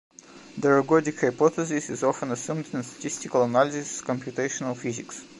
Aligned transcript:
The 0.57 0.69
ergodic 0.69 1.19
hypothesis 1.19 1.91
is 1.91 2.01
often 2.03 2.31
assumed 2.31 2.65
in 2.73 2.79
the 2.79 2.83
statistical 2.83 3.43
analysis 3.43 3.99
of 4.01 4.07
computational 4.07 4.75
physics. 4.75 5.23